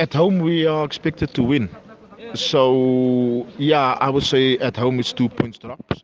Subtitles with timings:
[0.00, 1.70] at home we are expected to win.
[2.34, 6.02] So yeah, I would say at home it's two points drops.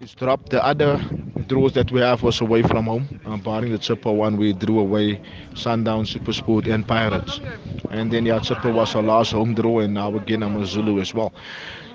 [0.00, 0.50] It's dropped.
[0.50, 1.00] The other
[1.46, 4.36] draws that we have was away from home, uh, barring the Chippa one.
[4.36, 5.20] We drew away
[5.54, 7.40] Sundown, Supersport, and Pirates.
[7.90, 11.32] And then yeah, Chippa was our last home draw, and now again AmaZulu as well.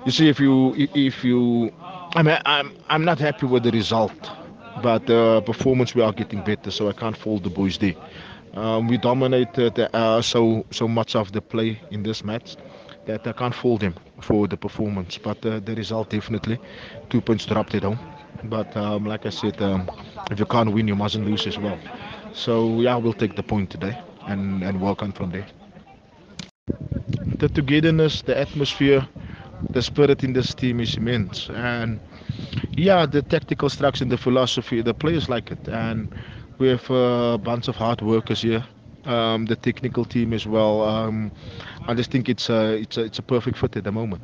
[0.04, 1.72] You see, if you if you,
[2.14, 4.32] I mean, I'm I'm not happy with the result,
[4.82, 7.94] but the performance we are getting better, so I can't fault the boys there.
[8.54, 12.56] Um, we dominated uh, so so much of the play in this match
[13.06, 15.18] that I can't fault them for the performance.
[15.18, 16.58] But uh, the result definitely
[17.10, 17.98] two points dropped at home.
[18.44, 19.90] But um, like I said, um,
[20.30, 21.78] if you can't win, you mustn't lose as well.
[22.32, 25.46] So yeah, we'll take the point today and and work on from there.
[27.38, 29.06] The togetherness, the atmosphere,
[29.72, 32.00] the spirit in this team is immense, and
[32.76, 36.08] yeah, the tactical structure, the philosophy, the players like it, and
[36.58, 38.64] we have a bunch of hard workers here.
[39.04, 40.82] Um, the technical team as well.
[40.82, 41.30] Um,
[41.86, 44.22] I just think it's a it's a it's a perfect fit at the moment.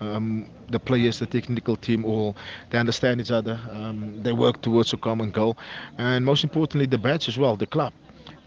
[0.00, 2.36] Um, the players, the technical team, all
[2.70, 3.58] they understand each other.
[3.72, 5.56] Um, they work towards a common goal,
[5.98, 7.92] and most importantly, the badge as well, the club.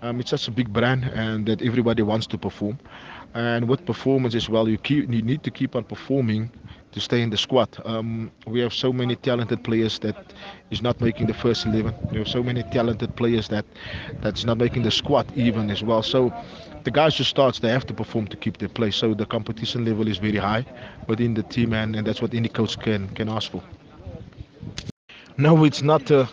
[0.01, 2.77] Um, it's such a big brand, and that everybody wants to perform.
[3.33, 6.51] And with performance as well, you keep you need to keep on performing
[6.93, 7.69] to stay in the squad.
[7.85, 10.15] Um, we have so many talented players that
[10.71, 11.95] is not making the first 11.
[12.11, 13.65] We have so many talented players that
[14.21, 16.03] that's not making the squad even as well.
[16.03, 16.31] So
[16.83, 18.95] the guys who starts, they have to perform to keep their place.
[18.95, 20.65] So the competition level is very high
[21.07, 23.63] within the team, and, and that's what any coach can can ask for.
[25.37, 26.29] No, it's not a,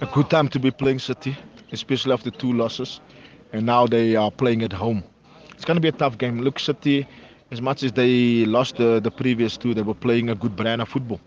[0.00, 1.36] a good time to be playing City,
[1.72, 3.00] especially after two losses,
[3.52, 5.02] and now they are playing at home.
[5.54, 6.40] It's going to be a tough game.
[6.40, 7.06] Look, City
[7.50, 10.80] as much as they lost the, the previous two, they were playing a good brand
[10.82, 11.20] of football.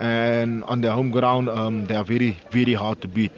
[0.00, 3.32] And on their home ground, um, they are very, very hard to beat.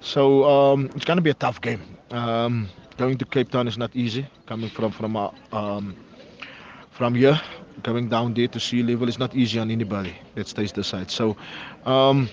[0.00, 1.82] So um, it's going to be a tough game.
[2.10, 4.26] Um, going to Cape Town is not easy.
[4.46, 5.96] Coming from from uh, um,
[6.90, 7.40] from here,
[7.82, 11.10] going down there to sea level is not easy on anybody that stays the side.
[11.10, 11.36] So,
[11.86, 12.28] um,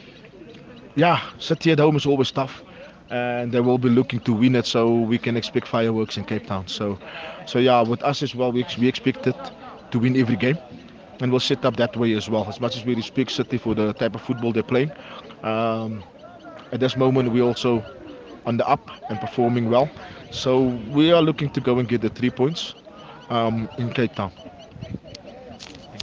[0.95, 2.63] yeah, City at home is always tough
[3.09, 6.45] and they will be looking to win it so we can expect fireworks in Cape
[6.47, 6.67] Town.
[6.67, 6.99] So
[7.45, 9.35] so yeah with us as well we, we expected
[9.91, 10.57] to win every game.
[11.19, 12.45] And we'll set up that way as well.
[12.47, 14.91] As much as we respect City for the type of football they're playing
[15.43, 16.03] um,
[16.71, 17.83] at this moment we also
[18.45, 19.89] on the up and performing well.
[20.31, 22.75] So we are looking to go and get the three points
[23.29, 24.31] um, in Cape Town